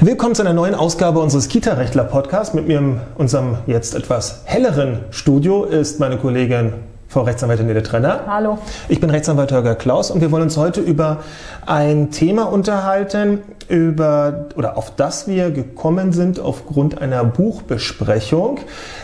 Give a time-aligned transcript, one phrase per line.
[0.00, 2.54] Willkommen zu einer neuen Ausgabe unseres Kita-Rechtler-Podcasts.
[2.54, 6.72] Mit mir in unserem jetzt etwas helleren Studio ist meine Kollegin
[7.08, 8.20] Frau Rechtsanwältin Nele Trenner.
[8.28, 8.58] Hallo.
[8.88, 11.24] Ich bin Rechtsanwalt Holger Klaus und wir wollen uns heute über
[11.66, 18.60] ein Thema unterhalten, über oder auf das wir gekommen sind aufgrund einer Buchbesprechung.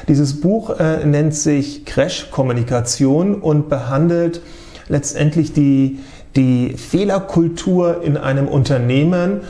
[0.06, 4.42] Dieses Buch äh, nennt sich Crash Kommunikation und behandelt
[4.88, 5.98] letztendlich die
[6.36, 9.42] die Fehlerkultur in einem Unternehmen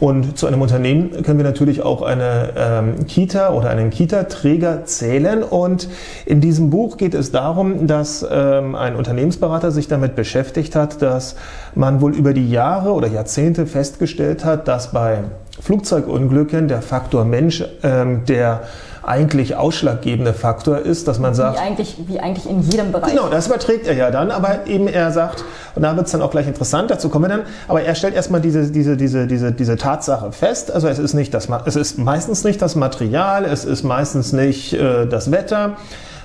[0.00, 5.42] und zu einem Unternehmen können wir natürlich auch eine ähm, Kita oder einen Kita-Träger zählen.
[5.42, 5.88] Und
[6.24, 11.34] in diesem Buch geht es darum, dass ähm, ein Unternehmensberater sich damit beschäftigt hat, dass
[11.74, 15.24] man wohl über die Jahre oder Jahrzehnte festgestellt hat, dass bei
[15.60, 18.62] Flugzeugunglücken der Faktor Mensch ähm, der
[19.02, 21.56] eigentlich ausschlaggebende Faktor ist, dass man sagt.
[21.56, 23.10] Wie eigentlich, wie eigentlich in jedem Bereich.
[23.10, 26.22] Genau, das überträgt er ja dann, aber eben er sagt, und da wird es dann
[26.22, 29.52] auch gleich interessant, dazu kommen wir dann, aber er stellt erstmal diese, diese, diese, diese,
[29.52, 30.72] diese Tatsache fest.
[30.72, 34.72] Also es ist nicht das, es ist meistens nicht das Material, es ist meistens nicht
[34.74, 35.76] äh, das Wetter,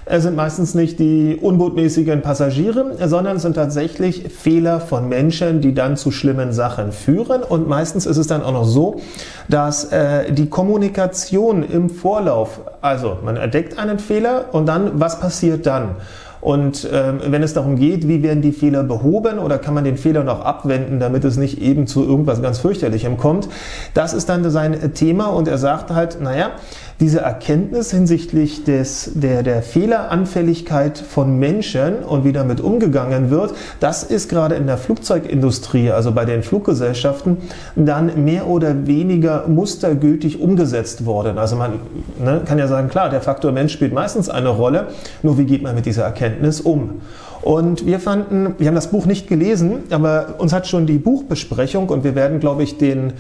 [0.05, 5.73] es sind meistens nicht die unbotmäßigen Passagiere, sondern es sind tatsächlich Fehler von Menschen, die
[5.73, 7.41] dann zu schlimmen Sachen führen.
[7.41, 8.99] Und meistens ist es dann auch noch so,
[9.47, 15.65] dass äh, die Kommunikation im Vorlauf, also man entdeckt einen Fehler und dann, was passiert
[15.65, 15.95] dann?
[16.43, 19.95] Und ähm, wenn es darum geht, wie werden die Fehler behoben oder kann man den
[19.95, 23.47] Fehler noch abwenden, damit es nicht eben zu irgendwas ganz fürchterlichem kommt,
[23.93, 26.51] das ist dann sein Thema und er sagt halt, naja,
[26.99, 34.03] diese Erkenntnis hinsichtlich des, der, der Fehleranfälligkeit von Menschen und wie damit umgegangen wird, das
[34.03, 37.37] ist gerade in der Flugzeugindustrie, also bei den Fluggesellschaften,
[37.75, 41.37] dann mehr oder weniger mustergültig umgesetzt worden.
[41.37, 41.79] Also man
[42.23, 44.87] ne, kann ja sagen, klar, der Faktor Mensch spielt meistens eine Rolle,
[45.21, 47.01] nur wie geht man mit dieser Erkenntnis um?
[47.43, 51.89] Und wir fanden, wir haben das Buch nicht gelesen, aber uns hat schon die Buchbesprechung
[51.89, 53.11] und wir werden, glaube ich, den,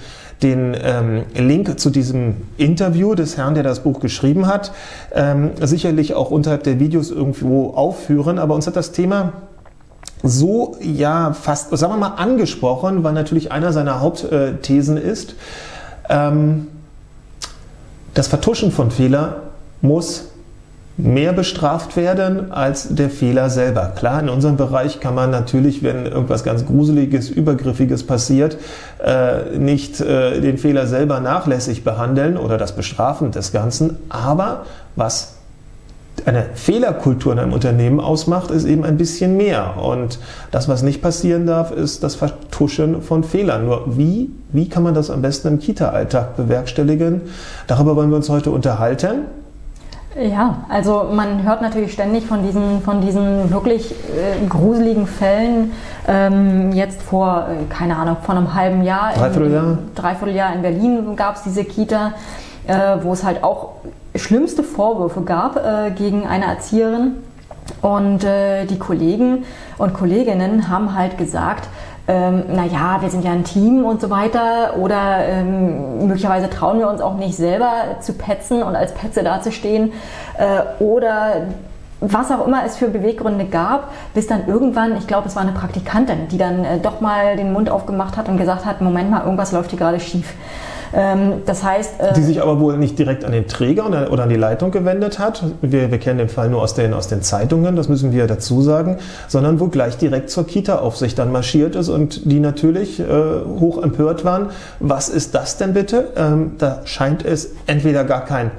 [0.41, 4.71] den ähm, Link zu diesem Interview des Herrn, der das Buch geschrieben hat,
[5.13, 8.39] ähm, sicherlich auch unterhalb der Videos irgendwo aufführen.
[8.39, 9.33] Aber uns hat das Thema
[10.23, 15.35] so ja fast, sagen wir mal, angesprochen, weil natürlich einer seiner Hauptthesen ist,
[16.09, 16.67] ähm,
[18.13, 19.41] das Vertuschen von Fehler
[19.81, 20.29] muss
[20.95, 23.93] mehr bestraft werden als der Fehler selber.
[23.95, 28.57] Klar, in unserem Bereich kann man natürlich, wenn irgendwas ganz Gruseliges, Übergriffiges passiert,
[29.03, 33.97] äh, nicht äh, den Fehler selber nachlässig behandeln oder das Bestrafen des Ganzen.
[34.09, 34.65] Aber
[34.95, 35.37] was
[36.25, 39.77] eine Fehlerkultur in einem Unternehmen ausmacht, ist eben ein bisschen mehr.
[39.77, 40.19] Und
[40.51, 43.65] das, was nicht passieren darf, ist das Vertuschen von Fehlern.
[43.65, 47.21] Nur wie, wie kann man das am besten im Kita-Alltag bewerkstelligen?
[47.65, 49.25] Darüber wollen wir uns heute unterhalten.
[50.15, 55.71] Ja, also man hört natürlich ständig von diesen, von diesen wirklich äh, gruseligen Fällen.
[56.07, 61.15] Ähm, jetzt vor, äh, keine Ahnung, vor einem halben Jahr, Dreivierteljahr, in, Dreivierteljahr in Berlin
[61.15, 62.13] gab es diese Kita,
[62.67, 63.69] äh, wo es halt auch
[64.15, 67.15] schlimmste Vorwürfe gab äh, gegen eine Erzieherin.
[67.81, 69.45] Und äh, die Kollegen
[69.77, 71.67] und Kolleginnen haben halt gesagt,
[72.07, 76.89] ähm, naja, wir sind ja ein Team und so weiter oder ähm, möglicherweise trauen wir
[76.89, 77.71] uns auch nicht selber
[78.01, 79.93] zu petzen und als Petze dazustehen
[80.37, 81.47] äh, oder
[82.01, 85.53] was auch immer es für Beweggründe gab, bis dann irgendwann, ich glaube, es war eine
[85.53, 89.23] Praktikantin, die dann äh, doch mal den Mund aufgemacht hat und gesagt hat, Moment mal,
[89.23, 90.33] irgendwas läuft hier gerade schief.
[90.93, 91.99] Ähm, das heißt.
[91.99, 95.19] Äh, die sich aber wohl nicht direkt an den Träger oder an die Leitung gewendet
[95.19, 95.43] hat.
[95.61, 98.61] Wir, wir kennen den Fall nur aus den, aus den Zeitungen, das müssen wir dazu
[98.61, 103.81] sagen, sondern wo gleich direkt zur Kita-Aufsicht dann marschiert ist und die natürlich äh, hoch
[103.81, 104.49] empört waren.
[104.79, 106.09] Was ist das denn bitte?
[106.15, 108.51] Ähm, da scheint es entweder gar kein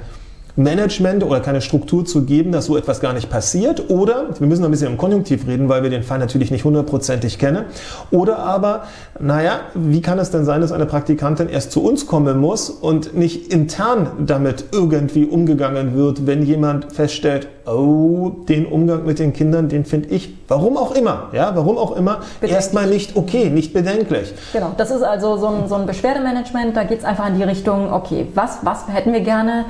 [0.55, 3.89] Management oder keine Struktur zu geben, dass so etwas gar nicht passiert.
[3.89, 6.63] Oder, wir müssen noch ein bisschen im Konjunktiv reden, weil wir den Fall natürlich nicht
[6.63, 7.65] hundertprozentig kennen.
[8.11, 8.83] Oder aber,
[9.19, 13.15] naja, wie kann es denn sein, dass eine Praktikantin erst zu uns kommen muss und
[13.15, 19.69] nicht intern damit irgendwie umgegangen wird, wenn jemand feststellt, oh, den Umgang mit den Kindern,
[19.69, 24.33] den finde ich, warum auch immer, ja, warum auch immer, erstmal nicht okay, nicht bedenklich.
[24.53, 27.43] Genau, das ist also so ein, so ein Beschwerdemanagement, da geht es einfach in die
[27.43, 29.65] Richtung, okay, was, was hätten wir gerne,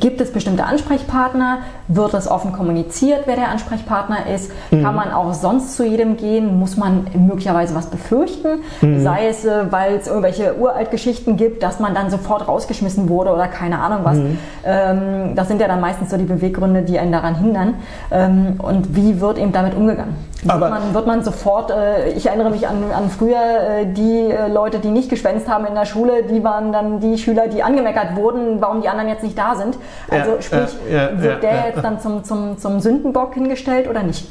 [0.00, 1.58] Gibt es bestimmte Ansprechpartner?
[1.88, 4.50] Wird das offen kommuniziert, wer der Ansprechpartner ist?
[4.70, 4.82] Mhm.
[4.82, 6.58] Kann man auch sonst zu jedem gehen?
[6.58, 8.60] Muss man möglicherweise was befürchten?
[8.80, 9.02] Mhm.
[9.02, 13.48] Sei es, äh, weil es irgendwelche Uraltgeschichten gibt, dass man dann sofort rausgeschmissen wurde oder
[13.48, 14.16] keine Ahnung was.
[14.16, 14.38] Mhm.
[14.64, 17.74] Ähm, das sind ja dann meistens so die Beweggründe, die einen daran hindern.
[18.10, 20.14] Ähm, und wie wird eben damit umgegangen?
[20.42, 24.48] Wird, man, wird man, sofort, äh, ich erinnere mich an, an früher, äh, die äh,
[24.48, 28.16] Leute, die nicht geschwänzt haben in der Schule, die waren dann die Schüler, die angemeckert
[28.16, 29.78] wurden, warum die anderen jetzt nicht da sind.
[30.10, 34.02] Also ja, sprich, ja, ja, wird der jetzt dann zum, zum, zum Sündenbock hingestellt oder
[34.02, 34.30] nicht?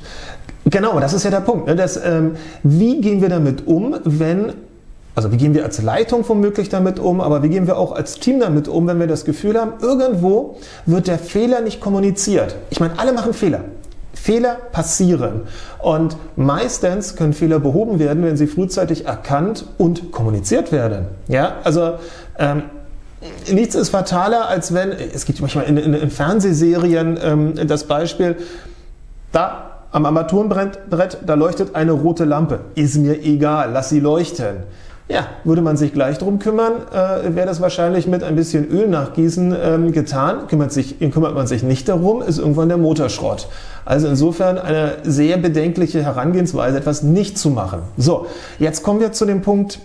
[0.66, 1.68] Genau, das ist ja der Punkt.
[1.68, 1.76] Ne?
[1.76, 4.54] Das, ähm, wie gehen wir damit um, wenn
[5.16, 8.16] also wie gehen wir als Leitung womöglich damit um, aber wie gehen wir auch als
[8.16, 12.58] Team damit um, wenn wir das Gefühl haben, irgendwo wird der Fehler nicht kommuniziert.
[12.70, 13.62] Ich meine, alle machen Fehler.
[14.16, 15.42] Fehler passieren
[15.80, 21.06] und meistens können Fehler behoben werden, wenn sie frühzeitig erkannt und kommuniziert werden.
[21.28, 21.96] Ja, also
[22.40, 22.64] ähm,
[23.52, 28.38] nichts ist fataler, als wenn, es gibt manchmal in, in, in Fernsehserien ähm, das Beispiel,
[29.32, 30.80] da am Armaturenbrett,
[31.26, 32.60] da leuchtet eine rote Lampe.
[32.76, 34.58] Ist mir egal, lass sie leuchten.
[35.08, 38.88] Ja, würde man sich gleich drum kümmern, äh, wäre das wahrscheinlich mit ein bisschen Öl
[38.88, 40.48] nachgießen ähm, getan.
[40.48, 43.48] Kümmert, sich, kümmert man sich nicht darum, ist irgendwann der Motorschrott.
[43.86, 47.82] Also insofern eine sehr bedenkliche Herangehensweise, etwas nicht zu machen.
[47.98, 48.26] So,
[48.58, 49.80] jetzt kommen wir zu dem Punkt,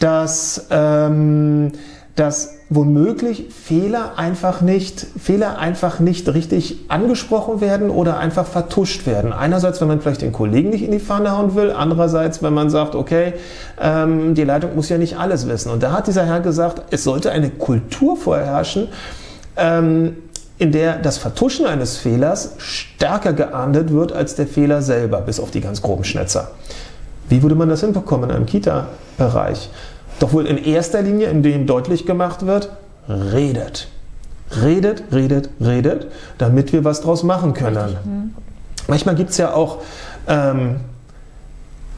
[0.00, 1.70] dass, ähm,
[2.18, 9.32] dass womöglich Fehler einfach nicht, Fehler einfach nicht richtig angesprochen werden oder einfach vertuscht werden.
[9.32, 12.70] Einerseits, wenn man vielleicht den Kollegen nicht in die Pfanne hauen will, andererseits, wenn man
[12.70, 13.34] sagt, okay,
[13.80, 15.70] ähm, die Leitung muss ja nicht alles wissen.
[15.70, 18.88] Und da hat dieser Herr gesagt, es sollte eine Kultur vorherrschen,
[19.56, 20.16] ähm,
[20.58, 25.52] in der das Vertuschen eines Fehlers stärker geahndet wird als der Fehler selber, bis auf
[25.52, 26.50] die ganz groben Schnetzer.
[27.28, 29.70] Wie würde man das hinbekommen in einem Kita-Bereich?
[30.18, 32.70] Doch wohl in erster Linie, indem deutlich gemacht wird,
[33.08, 33.88] redet.
[34.62, 36.06] Redet, redet, redet,
[36.38, 37.96] damit wir was draus machen können.
[38.04, 38.34] Mhm.
[38.88, 39.78] Manchmal gibt es ja auch
[40.26, 40.76] ähm,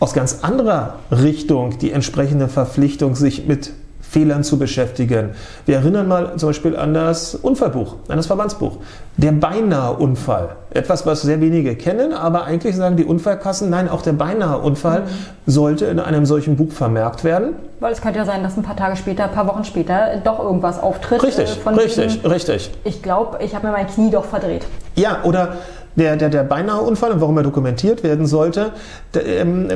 [0.01, 3.73] aus ganz anderer Richtung die entsprechende Verpflichtung, sich mit
[4.11, 5.31] Fehlern zu beschäftigen.
[5.67, 8.79] Wir erinnern mal zum Beispiel an das Unfallbuch, an das Verbandsbuch.
[9.17, 10.57] Der beinahe Unfall.
[10.73, 15.03] Etwas, was sehr wenige kennen, aber eigentlich sagen die Unfallkassen, nein, auch der beinahe Unfall
[15.03, 15.07] mhm.
[15.47, 17.55] sollte in einem solchen Buch vermerkt werden.
[17.79, 20.41] Weil es könnte ja sein, dass ein paar Tage später, ein paar Wochen später doch
[20.41, 21.23] irgendwas auftritt.
[21.23, 22.71] Richtig, äh, richtig, diesem, richtig.
[22.83, 24.67] Ich glaube, ich habe mir mein Knie doch verdreht.
[24.97, 25.55] Ja, oder
[25.97, 28.73] der, der, der beinahe Unfall und warum er dokumentiert werden sollte,
[29.15, 29.69] der, ähm,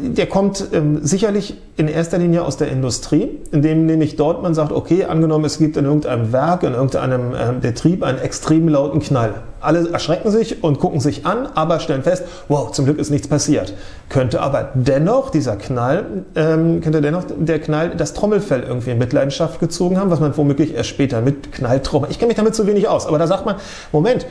[0.00, 4.72] der kommt ähm, sicherlich in erster Linie aus der Industrie, indem nämlich dort man sagt,
[4.72, 9.34] okay, angenommen es gibt in irgendeinem Werk, in irgendeinem ähm, Betrieb einen extrem lauten Knall.
[9.62, 13.28] Alle erschrecken sich und gucken sich an, aber stellen fest, wow, zum Glück ist nichts
[13.28, 13.74] passiert.
[14.08, 19.60] Könnte aber dennoch dieser Knall, ähm, könnte dennoch der Knall das Trommelfell irgendwie in Mitleidenschaft
[19.60, 22.10] gezogen haben, was man womöglich erst später mit Knalltrommel.
[22.10, 23.56] Ich kenne mich damit zu wenig aus, aber da sagt man,
[23.92, 24.26] Moment,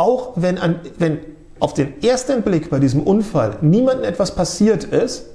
[0.00, 1.18] auch wenn, an, wenn
[1.60, 5.26] auf den ersten Blick bei diesem Unfall niemandem etwas passiert ist,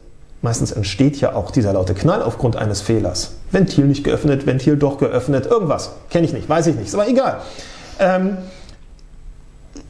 [0.42, 3.36] meistens entsteht ja auch dieser laute Knall aufgrund eines Fehlers.
[3.52, 5.92] Ventil nicht geöffnet, Ventil doch geöffnet, irgendwas.
[6.10, 7.42] Kenne ich nicht, weiß ich nicht, ist aber egal.
[8.00, 8.38] Ähm,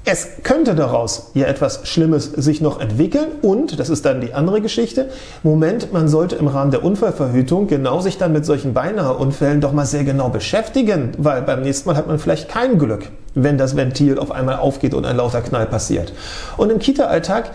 [0.06, 4.62] es könnte daraus ja etwas Schlimmes sich noch entwickeln und, das ist dann die andere
[4.62, 5.10] Geschichte,
[5.42, 9.74] Moment, man sollte im Rahmen der Unfallverhütung genau sich dann mit solchen beinahe Unfällen doch
[9.74, 13.76] mal sehr genau beschäftigen, weil beim nächsten Mal hat man vielleicht kein Glück, wenn das
[13.76, 16.14] Ventil auf einmal aufgeht und ein lauter Knall passiert.
[16.58, 17.52] Und im Kita-Alltag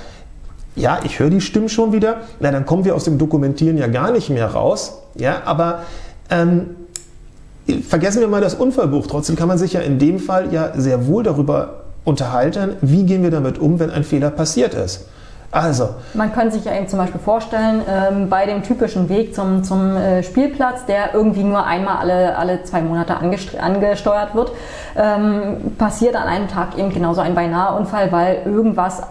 [0.76, 2.18] ja, ich höre die Stimmen schon wieder.
[2.38, 5.02] Na, dann kommen wir aus dem Dokumentieren ja gar nicht mehr raus.
[5.16, 5.80] Ja, aber
[6.30, 6.76] ähm,
[7.88, 9.06] vergessen wir mal das Unfallbuch.
[9.06, 13.22] Trotzdem kann man sich ja in dem Fall ja sehr wohl darüber unterhalten, wie gehen
[13.22, 15.06] wir damit um, wenn ein Fehler passiert ist.
[15.52, 15.88] Also.
[16.14, 19.96] Man kann sich ja eben zum Beispiel vorstellen, ähm, bei dem typischen Weg zum, zum
[19.96, 24.52] äh, Spielplatz, der irgendwie nur einmal alle, alle zwei Monate angesteuert wird,
[24.96, 29.02] ähm, passiert an einem Tag eben genauso ein Beinaheunfall, weil irgendwas,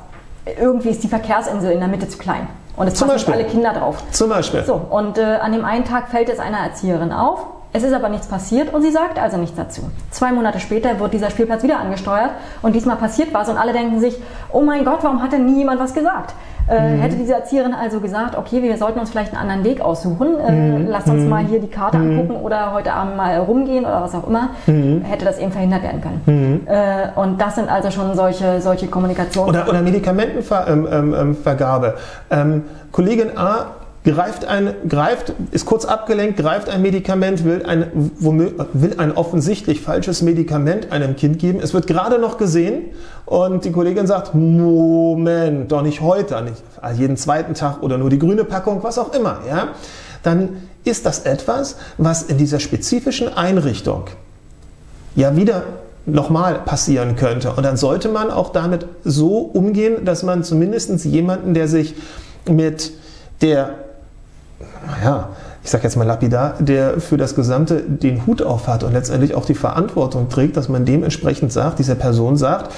[0.57, 2.47] irgendwie ist die Verkehrsinsel in der Mitte zu klein.
[2.77, 4.01] Und es passen alle Kinder drauf.
[4.11, 4.63] Zum Beispiel.
[4.63, 8.09] So, und äh, an dem einen Tag fällt es einer Erzieherin auf es ist aber
[8.09, 9.83] nichts passiert und sie sagt also nichts dazu.
[10.09, 13.99] Zwei Monate später wird dieser Spielplatz wieder angesteuert und diesmal passiert was und alle denken
[13.99, 14.17] sich,
[14.51, 16.33] oh mein Gott, warum hat denn nie jemand was gesagt?
[16.69, 17.01] Äh, mhm.
[17.01, 20.51] Hätte diese Erzieherin also gesagt, okay, wir sollten uns vielleicht einen anderen Weg aussuchen, äh,
[20.51, 20.85] mhm.
[20.87, 21.29] lasst uns mhm.
[21.29, 22.19] mal hier die Karte mhm.
[22.19, 25.01] angucken oder heute Abend mal rumgehen oder was auch immer, mhm.
[25.01, 26.21] hätte das eben verhindert werden können.
[26.25, 26.67] Mhm.
[26.67, 29.49] Äh, und das sind also schon solche, solche Kommunikationen.
[29.49, 31.95] Oder, oder Medikamentenvergabe.
[32.29, 33.67] Ähm, ähm, Kollegin A
[34.03, 40.21] greift ein, greift, ist kurz abgelenkt, greift ein Medikament, will ein, will ein offensichtlich falsches
[40.21, 41.59] Medikament einem Kind geben.
[41.61, 42.85] Es wird gerade noch gesehen
[43.25, 46.63] und die Kollegin sagt, Moment, doch nicht heute, nicht
[46.97, 49.69] jeden zweiten Tag oder nur die grüne Packung, was auch immer, ja.
[50.23, 54.05] Dann ist das etwas, was in dieser spezifischen Einrichtung
[55.15, 55.63] ja wieder
[56.05, 57.53] nochmal passieren könnte.
[57.53, 61.95] Und dann sollte man auch damit so umgehen, dass man zumindest jemanden, der sich
[62.49, 62.91] mit
[63.41, 63.75] der
[64.89, 65.29] naja,
[65.63, 69.35] ich sage jetzt mal lapidar, der für das Gesamte den Hut auf hat und letztendlich
[69.35, 72.71] auch die Verantwortung trägt, dass man dementsprechend sagt, dieser Person sagt,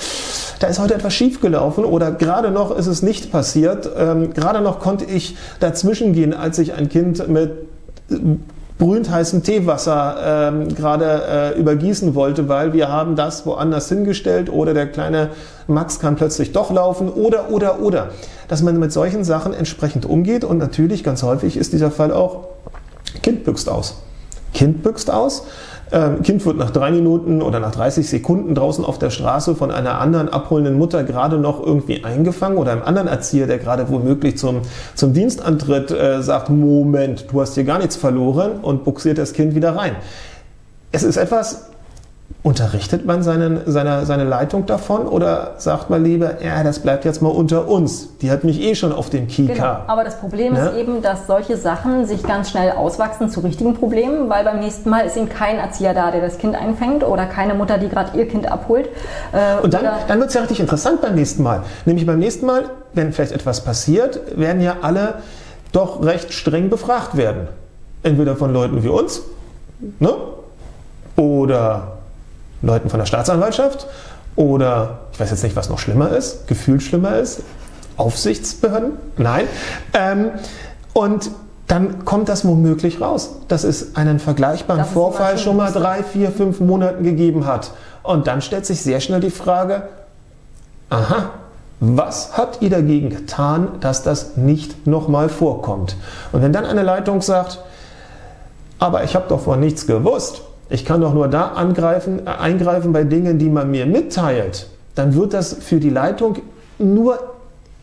[0.60, 4.80] da ist heute etwas schiefgelaufen oder gerade noch ist es nicht passiert, ähm, gerade noch
[4.80, 7.52] konnte ich dazwischen gehen, als ich ein Kind mit
[8.82, 14.74] brühend heißen Teewasser ähm, gerade äh, übergießen wollte, weil wir haben das woanders hingestellt oder
[14.74, 15.30] der kleine
[15.68, 18.10] Max kann plötzlich doch laufen oder, oder, oder.
[18.48, 22.48] Dass man mit solchen Sachen entsprechend umgeht und natürlich ganz häufig ist dieser Fall auch,
[23.22, 24.02] Kind büxt aus.
[24.52, 25.44] Kind büxt aus.
[25.94, 29.72] Ähm, kind wird nach drei Minuten oder nach 30 Sekunden draußen auf der Straße von
[29.72, 34.38] einer anderen abholenden Mutter gerade noch irgendwie eingefangen oder einem anderen Erzieher, der gerade womöglich
[34.38, 34.62] zum,
[34.96, 39.54] zum Dienstantritt äh, sagt, Moment, du hast hier gar nichts verloren und buxiert das Kind
[39.54, 39.96] wieder rein.
[40.94, 41.71] Es ist etwas,
[42.44, 47.22] Unterrichtet man seinen, seine, seine Leitung davon oder sagt man lieber, ja, das bleibt jetzt
[47.22, 48.18] mal unter uns?
[48.18, 49.54] Die hat mich eh schon auf dem Kika.
[49.54, 49.76] Genau.
[49.88, 50.70] Aber das Problem ne?
[50.70, 54.90] ist eben, dass solche Sachen sich ganz schnell auswachsen zu richtigen Problemen, weil beim nächsten
[54.90, 58.18] Mal ist eben kein Erzieher da, der das Kind einfängt oder keine Mutter, die gerade
[58.18, 58.90] ihr Kind abholt.
[59.32, 61.64] Äh, Und dann, dann wird es ja richtig interessant beim nächsten Mal.
[61.86, 65.16] Nämlich beim nächsten Mal, wenn vielleicht etwas passiert, werden ja alle
[65.72, 67.48] doch recht streng befragt werden.
[68.04, 69.22] Entweder von Leuten wie uns,
[70.00, 70.10] ne?
[71.16, 71.98] Oder
[72.62, 73.88] Leuten von der Staatsanwaltschaft
[74.36, 77.42] oder ich weiß jetzt nicht, was noch schlimmer ist, gefühlt schlimmer ist,
[77.98, 78.94] Aufsichtsbehörden?
[79.18, 79.48] Nein.
[79.94, 80.32] Ähm,
[80.94, 81.32] und
[81.68, 86.60] dann kommt das womöglich raus, dass es einen vergleichbaren Vorfall schon mal drei, vier, fünf
[86.60, 87.72] Monaten gegeben hat.
[88.04, 89.84] Und dann stellt sich sehr schnell die Frage,
[90.90, 91.30] aha,
[91.80, 95.96] was habt ihr dagegen getan, dass das nicht nochmal vorkommt?
[96.32, 97.60] Und wenn dann eine Leitung sagt,
[98.78, 100.42] aber ich habe doch von nichts gewusst,
[100.72, 104.68] ich kann doch nur da angreifen, äh, eingreifen bei Dingen, die man mir mitteilt.
[104.96, 106.38] Dann wird das für die Leitung
[106.80, 107.20] nur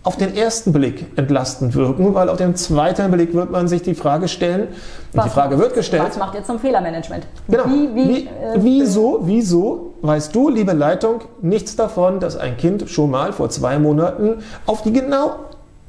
[0.04, 3.95] auf den ersten Blick entlastend wirken, weil auf den zweiten Blick wird man sich die
[3.95, 4.68] Frage stellen,
[5.12, 6.04] und die Frage wird gestellt.
[6.07, 7.26] Was macht ihr zum Fehlermanagement?
[7.49, 7.64] Genau.
[7.66, 12.88] Wie, wie, wie, äh, wieso, wieso weißt du, liebe Leitung, nichts davon, dass ein Kind
[12.88, 15.33] schon mal vor zwei Monaten auf die genau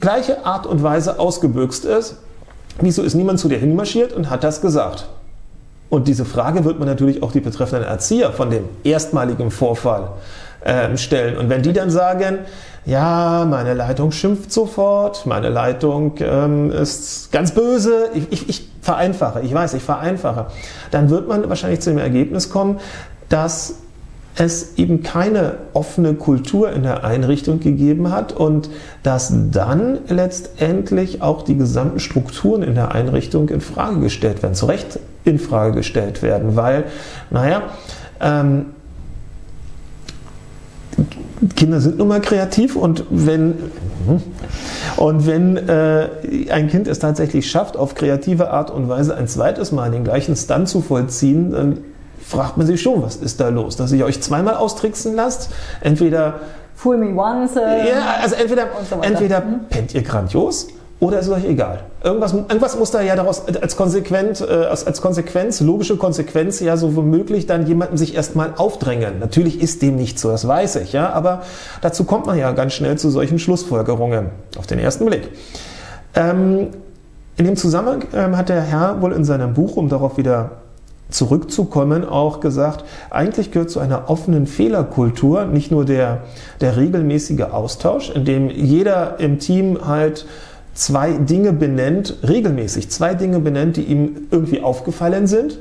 [0.01, 2.18] gleiche Art und Weise ausgebüxt ist?
[2.82, 5.08] Wieso ist niemand zu dir hinmarschiert und hat das gesagt?
[5.89, 10.10] Und diese Frage wird man natürlich auch die betreffenden Erzieher von dem erstmaligen Vorfall
[10.62, 11.38] äh, stellen.
[11.38, 12.39] Und wenn die dann sagen,
[12.86, 19.41] ja, meine Leitung schimpft sofort, meine Leitung ähm, ist ganz böse, ich, ich, ich vereinfache,
[19.41, 20.48] ich weiß, ich vereinfache,
[20.91, 22.79] dann wird man wahrscheinlich zu dem Ergebnis kommen,
[23.27, 23.75] dass
[24.39, 28.69] es eben keine offene Kultur in der Einrichtung gegeben hat und
[29.03, 34.67] dass dann letztendlich auch die gesamten Strukturen in der Einrichtung in Frage gestellt werden, zu
[34.67, 36.86] Recht in Frage gestellt werden, weil,
[37.29, 37.63] naja,
[38.22, 38.67] ähm,
[41.58, 43.55] Kinder sind nun mal kreativ und wenn,
[44.96, 46.08] und wenn äh,
[46.50, 50.38] ein Kind es tatsächlich schafft, auf kreative Art und Weise ein zweites Mal den gleichen
[50.38, 51.77] Stunt zu vollziehen, dann
[52.29, 53.75] fragt man sich schon, was ist da los?
[53.75, 55.50] Dass ihr euch zweimal austricksen lasst?
[55.81, 56.36] Entweder.
[56.75, 57.57] Fool me once.
[57.57, 59.65] Äh, ja, also entweder, so entweder hm?
[59.69, 60.67] pennt ihr grandios
[61.01, 61.81] oder ist es euch egal?
[62.03, 66.77] Irgendwas, irgendwas muss da ja daraus als, konsequent, äh, als, als Konsequenz, logische Konsequenz ja
[66.77, 69.19] so womöglich dann jemandem sich erstmal aufdrängen.
[69.19, 71.41] Natürlich ist dem nicht so, das weiß ich, ja, aber
[71.81, 75.29] dazu kommt man ja ganz schnell zu solchen Schlussfolgerungen auf den ersten Blick.
[76.15, 76.67] Ähm,
[77.38, 80.51] in dem Zusammenhang ähm, hat der Herr wohl in seinem Buch, um darauf wieder
[81.10, 86.24] zurückzukommen, auch gesagt, eigentlich gehört zu einer offenen Fehlerkultur nicht nur der,
[86.62, 90.25] der regelmäßige Austausch, in dem jeder im Team halt
[90.74, 95.60] zwei Dinge benennt, regelmäßig zwei Dinge benennt, die ihm irgendwie aufgefallen sind.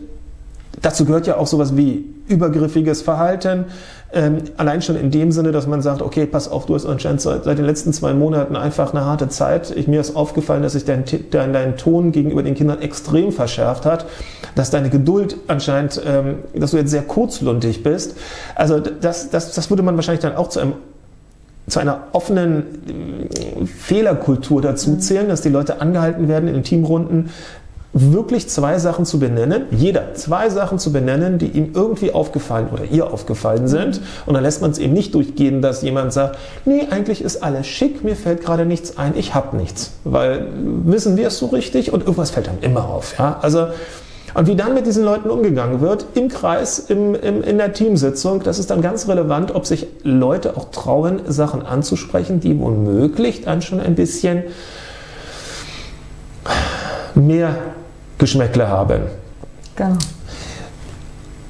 [0.82, 3.66] Dazu gehört ja auch sowas wie übergriffiges Verhalten,
[4.11, 7.20] ähm, allein schon in dem Sinne, dass man sagt, okay, pass auf, du hast anscheinend
[7.20, 9.70] seit, seit den letzten zwei Monaten einfach eine harte Zeit.
[9.76, 13.85] Ich, mir ist aufgefallen, dass sich dein, dein, dein Ton gegenüber den Kindern extrem verschärft
[13.85, 14.06] hat,
[14.54, 18.16] dass deine Geduld anscheinend, ähm, dass du jetzt sehr kurzluntig bist.
[18.54, 20.75] Also das, das, das würde man wahrscheinlich dann auch zu einem
[21.66, 27.28] zu einer offenen äh, Fehlerkultur dazu zählen, dass die Leute angehalten werden in Teamrunden
[27.92, 32.85] wirklich zwei Sachen zu benennen, jeder zwei Sachen zu benennen, die ihm irgendwie aufgefallen oder
[32.85, 34.00] ihr aufgefallen sind.
[34.26, 37.66] Und dann lässt man es eben nicht durchgehen, dass jemand sagt, nee, eigentlich ist alles
[37.66, 39.92] schick, mir fällt gerade nichts ein, ich habe nichts.
[40.04, 40.47] Weil
[40.85, 43.18] wissen wir es so richtig und irgendwas fällt einem immer auf.
[43.18, 43.38] Ja?
[43.40, 43.68] Also,
[44.35, 48.42] und wie dann mit diesen Leuten umgegangen wird, im Kreis, im, im, in der Teamsitzung,
[48.42, 53.62] das ist dann ganz relevant, ob sich Leute auch trauen, Sachen anzusprechen, die womöglich dann
[53.62, 54.42] schon ein bisschen
[57.14, 57.57] mehr
[58.18, 59.02] Geschmäckle haben.
[59.76, 59.96] Genau.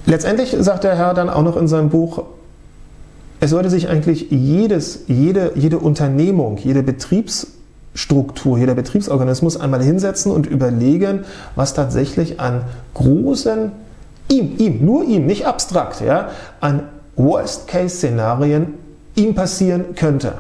[0.07, 2.25] Letztendlich sagt der Herr dann auch noch in seinem Buch,
[3.41, 10.47] es sollte sich eigentlich jedes, jede, jede Unternehmung, jede Betriebsstruktur, jeder Betriebsorganismus einmal hinsetzen und
[10.47, 12.63] überlegen, was tatsächlich an
[12.95, 13.71] großen,
[14.31, 16.85] ihm, ihm, nur ihm, nicht abstrakt, ja, an
[17.17, 18.75] Worst-Case-Szenarien
[19.15, 20.33] ihm passieren könnte.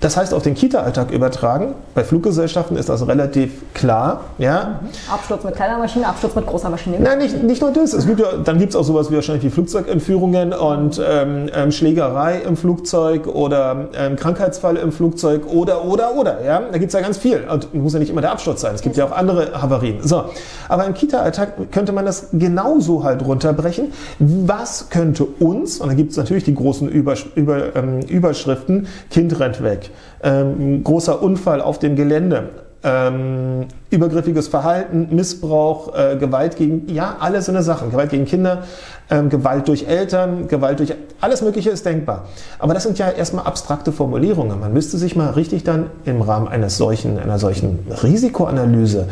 [0.00, 1.74] Das heißt, auf den Kita-Alltag übertragen.
[1.94, 4.22] Bei Fluggesellschaften ist das relativ klar.
[4.38, 4.80] Ja?
[5.12, 6.98] Absturz mit kleiner Maschine, Absturz mit großer Maschine.
[6.98, 7.92] Nein, nicht, nicht nur das.
[7.92, 11.70] Es gibt ja, dann gibt es auch sowas wie wahrscheinlich wie Flugzeugentführungen und ähm, ähm,
[11.70, 16.42] Schlägerei im Flugzeug oder ähm, Krankheitsfall im Flugzeug oder, oder, oder.
[16.44, 16.60] Ja?
[16.60, 17.44] Da gibt es ja ganz viel.
[17.50, 18.74] Und muss ja nicht immer der Absturz sein.
[18.74, 19.98] Es gibt ja auch andere Havarien.
[20.02, 20.24] So.
[20.68, 23.92] Aber im Kita-Alltag könnte man das genauso halt runterbrechen.
[24.18, 29.38] Was könnte uns, und da gibt es natürlich die großen Übersch über, ähm, Überschriften, Kind
[29.38, 29.89] rennt weg
[30.22, 32.50] ähm, großer Unfall auf dem Gelände,
[32.82, 38.62] ähm, übergriffiges Verhalten, Missbrauch, äh, Gewalt gegen, ja, alles so eine Sachen, Gewalt gegen Kinder,
[39.10, 42.26] ähm, Gewalt durch Eltern, Gewalt durch, alles Mögliche ist denkbar.
[42.58, 44.58] Aber das sind ja erstmal abstrakte Formulierungen.
[44.58, 49.08] Man müsste sich mal richtig dann im Rahmen eines solchen, einer solchen Risikoanalyse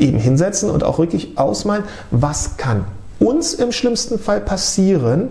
[0.00, 2.84] eben hinsetzen und auch wirklich ausmalen, was kann
[3.20, 5.28] uns im schlimmsten Fall passieren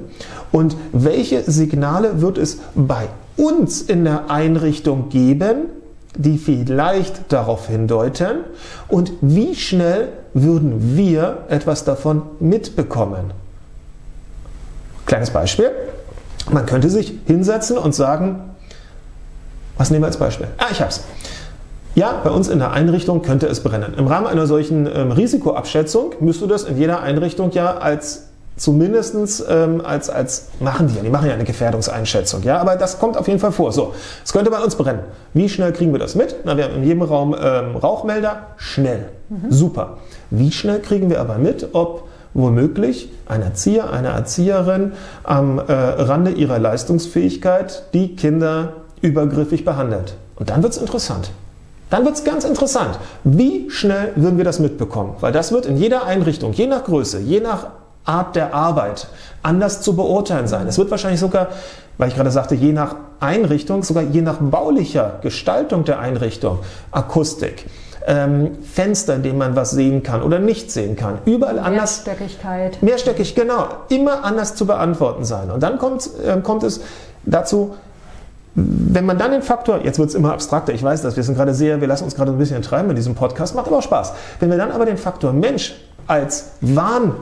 [0.51, 3.07] und welche Signale wird es bei
[3.38, 5.67] uns in der Einrichtung geben,
[6.17, 8.39] die vielleicht darauf hindeuten
[8.88, 13.32] und wie schnell würden wir etwas davon mitbekommen.
[15.06, 15.72] Kleines Beispiel.
[16.51, 18.39] Man könnte sich hinsetzen und sagen,
[19.77, 20.48] was nehmen wir als Beispiel?
[20.58, 21.03] Ah, ich hab's.
[21.94, 23.94] Ja, bei uns in der Einrichtung könnte es brennen.
[23.98, 28.26] Im Rahmen einer solchen ähm, Risikoabschätzung müsste das in jeder Einrichtung ja als
[28.58, 33.00] zumindest ähm, als, als machen die ja, die machen ja eine Gefährdungseinschätzung, ja, aber das
[33.00, 33.72] kommt auf jeden Fall vor.
[33.72, 35.02] So, es könnte bei uns brennen.
[35.34, 36.36] Wie schnell kriegen wir das mit?
[36.44, 39.52] Na, wir haben in jedem Raum ähm, Rauchmelder, schnell, mhm.
[39.52, 39.98] super.
[40.30, 46.32] Wie schnell kriegen wir aber mit, ob womöglich ein Erzieher, eine Erzieherin am äh, Rande
[46.32, 50.16] ihrer Leistungsfähigkeit die Kinder übergriffig behandelt?
[50.36, 51.32] Und dann wird es interessant.
[51.90, 53.00] Dann wird es ganz interessant.
[53.24, 55.16] Wie schnell würden wir das mitbekommen?
[55.22, 57.68] Weil das wird in jeder Einrichtung, je nach Größe, je nach
[58.08, 59.08] Art der Arbeit
[59.44, 60.68] anders zu beurteilen sein.
[60.68, 61.50] Es wird wahrscheinlich sogar,
[61.98, 66.60] weil ich gerade sagte, je nach Einrichtung, sogar je nach baulicher Gestaltung der Einrichtung,
[66.92, 67.66] Akustik,
[68.06, 72.06] ähm, Fenster, in denen man was sehen kann oder nicht sehen kann, überall anders.
[72.06, 72.82] Mehrstöckigkeit.
[72.82, 73.68] Mehrstöckig, genau.
[73.90, 75.52] Immer anders zu beantworten sein.
[75.52, 76.82] Und dann kommt, äh, kommt es
[77.26, 77.76] dazu,
[78.56, 81.36] wenn man dann den Faktor, jetzt wird es immer abstrakter, ich weiß das, wir sind
[81.36, 83.84] gerade sehr, wir lassen uns gerade ein bisschen treiben mit diesem Podcast, macht aber auch
[83.84, 84.14] Spaß.
[84.40, 85.76] Wenn wir dann aber den Faktor Mensch
[86.08, 87.14] als Warn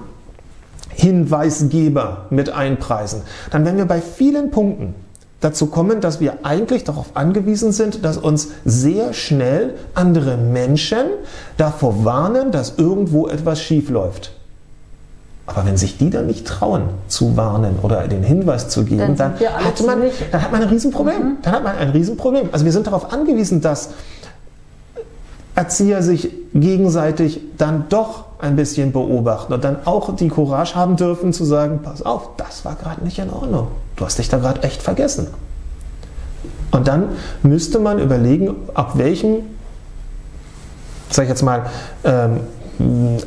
[0.95, 4.95] Hinweisgeber mit einpreisen, dann werden wir bei vielen Punkten
[5.41, 11.05] dazu kommen, dass wir eigentlich darauf angewiesen sind, dass uns sehr schnell andere Menschen
[11.57, 14.31] davor warnen, dass irgendwo etwas schief läuft.
[15.47, 19.33] Aber wenn sich die dann nicht trauen zu warnen oder den Hinweis zu geben, dann,
[19.37, 21.17] dann hat, man, dann hat man ein Riesenproblem.
[21.17, 21.37] Mhm.
[21.43, 22.49] Dann hat man ein Riesenproblem.
[22.51, 23.89] Also wir sind darauf angewiesen, dass
[25.53, 31.33] Erzieher sich gegenseitig dann doch ein bisschen beobachten und dann auch die Courage haben dürfen
[31.33, 33.67] zu sagen, pass auf, das war gerade nicht in Ordnung.
[33.97, 35.27] Du hast dich da gerade echt vergessen.
[36.71, 37.09] Und dann
[37.43, 39.37] müsste man überlegen, ab welchem,
[41.09, 41.63] sag ich jetzt mal,
[42.03, 42.39] ähm,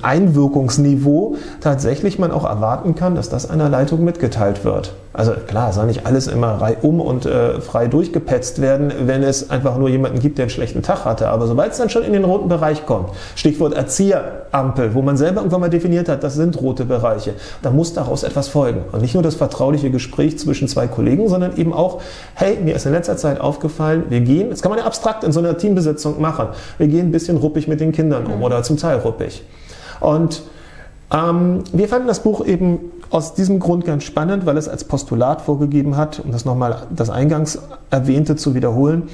[0.03, 4.95] Einwirkungsniveau tatsächlich man auch erwarten kann, dass das einer Leitung mitgeteilt wird.
[5.15, 9.79] Also klar, soll nicht alles immer reihum und äh, frei durchgepetzt werden, wenn es einfach
[9.79, 11.29] nur jemanden gibt, der einen schlechten Tag hatte.
[11.29, 15.41] Aber sobald es dann schon in den roten Bereich kommt, Stichwort Erzieherampel, wo man selber
[15.41, 18.83] irgendwann mal definiert hat, das sind rote Bereiche, dann muss daraus etwas folgen.
[18.93, 22.03] Und nicht nur das vertrauliche Gespräch zwischen zwei Kollegen, sondern eben auch,
[22.35, 25.33] hey, mir ist in letzter Zeit aufgefallen, wir gehen, das kann man ja abstrakt in
[25.33, 28.43] so einer Teambesetzung machen, wir gehen ein bisschen ruppig mit den Kindern um mhm.
[28.43, 29.43] oder zum Teil ruppig.
[30.01, 30.43] Und
[31.13, 35.43] ähm, wir fanden das Buch eben aus diesem Grund ganz spannend, weil es als Postulat
[35.43, 37.59] vorgegeben hat, um das nochmal das eingangs
[37.91, 39.05] erwähnte zu wiederholen,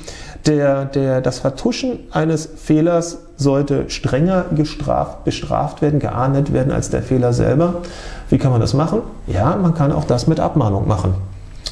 [0.46, 7.02] der, der, das Vertuschen eines Fehlers sollte strenger gestraft, bestraft werden, geahndet werden als der
[7.02, 7.82] Fehler selber.
[8.28, 9.02] Wie kann man das machen?
[9.26, 11.14] Ja, man kann auch das mit Abmahnung machen.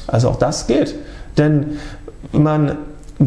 [0.07, 0.95] Also auch das geht.
[1.37, 1.77] Denn
[2.31, 2.77] man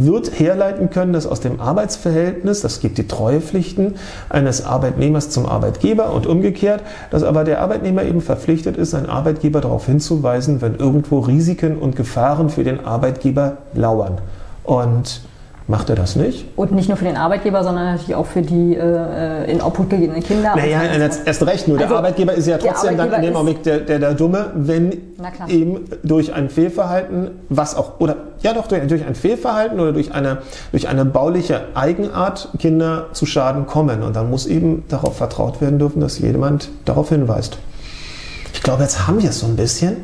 [0.04, 3.94] wird herleiten können, dass aus dem Arbeitsverhältnis, das gibt die Treuepflichten
[4.28, 9.61] eines Arbeitnehmers zum Arbeitgeber und umgekehrt, dass aber der Arbeitnehmer eben verpflichtet ist, seinen Arbeitgeber
[9.61, 14.18] darauf hinzuweisen, wenn irgendwo Risiken und Gefahren für den Arbeitgeber lauern.
[14.64, 15.22] Und
[15.68, 16.44] Macht er das nicht?
[16.55, 20.22] Und nicht nur für den Arbeitgeber, sondern natürlich auch für die äh, in Obhut gegebenen
[20.22, 20.55] Kinder.
[20.55, 21.66] Naja, erst recht.
[21.66, 24.52] Nur also der Arbeitgeber ist ja trotzdem dann in dem Augenblick der, der, der Dumme,
[24.55, 24.92] wenn
[25.48, 30.12] eben durch ein Fehlverhalten, was auch, oder ja doch, durch, durch ein Fehlverhalten oder durch
[30.14, 30.38] eine,
[30.70, 34.05] durch eine bauliche Eigenart Kinder zu Schaden kommen.
[34.05, 37.59] Und dann muss eben darauf vertraut werden dürfen, dass jemand darauf hinweist.
[38.55, 39.96] Ich glaube, jetzt haben wir es so ein bisschen.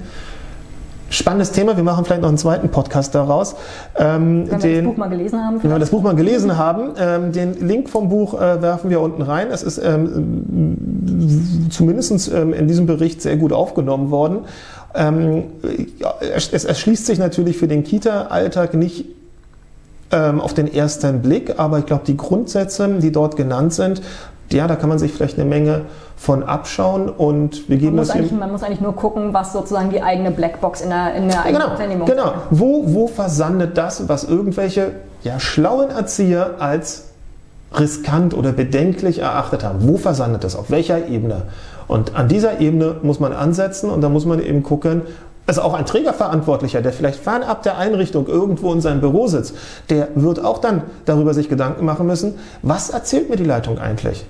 [1.13, 1.77] Spannendes Thema.
[1.77, 3.55] Wir machen vielleicht noch einen zweiten Podcast daraus.
[3.99, 5.63] Ähm, wenn den, wir das Buch mal gelesen haben.
[5.63, 6.91] Wenn wir das Buch mal gelesen haben.
[6.99, 9.49] Ähm, den Link vom Buch äh, werfen wir unten rein.
[9.51, 14.39] Es ist ähm, zumindest ähm, in diesem Bericht sehr gut aufgenommen worden.
[14.95, 15.45] Ähm,
[16.35, 19.05] es, es erschließt sich natürlich für den Kita-Alltag nicht
[20.13, 24.01] ähm, auf den ersten Blick, aber ich glaube, die Grundsätze, die dort genannt sind,
[24.53, 25.83] ja, da kann man sich vielleicht eine Menge
[26.17, 29.91] von abschauen und wir geben man das muss, man muss eigentlich nur gucken, was sozusagen
[29.91, 34.09] die eigene Blackbox in der, in der eigenen genau, Unternehmung Genau, wo, wo versandet das,
[34.09, 37.09] was irgendwelche ja, schlauen Erzieher als
[37.79, 39.89] riskant oder bedenklich erachtet haben?
[39.89, 40.57] Wo versandet das?
[40.57, 41.43] Auf welcher Ebene?
[41.89, 45.03] Und an dieser Ebene muss man ansetzen und da muss man eben gucken,
[45.47, 49.55] also auch ein Trägerverantwortlicher, der vielleicht fernab der Einrichtung irgendwo in seinem Büro sitzt,
[49.91, 54.25] der wird auch dann darüber sich Gedanken machen müssen, was erzählt mir die Leitung eigentlich?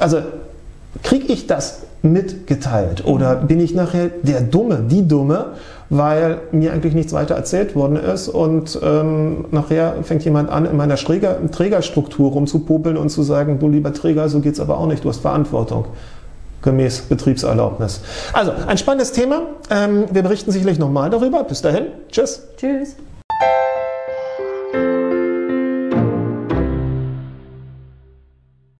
[0.00, 0.22] Also
[1.02, 5.52] kriege ich das mitgeteilt oder bin ich nachher der Dumme, die Dumme,
[5.90, 10.76] weil mir eigentlich nichts weiter erzählt worden ist und ähm, nachher fängt jemand an, in
[10.76, 14.86] meiner Träger, Trägerstruktur rumzupopeln und zu sagen, du lieber Träger, so geht es aber auch
[14.86, 15.86] nicht, du hast Verantwortung
[16.62, 18.00] gemäß Betriebserlaubnis.
[18.32, 19.42] Also ein spannendes Thema.
[19.70, 21.42] Ähm, wir berichten sicherlich nochmal darüber.
[21.44, 21.86] Bis dahin.
[22.10, 22.42] Tschüss.
[22.58, 22.96] Tschüss.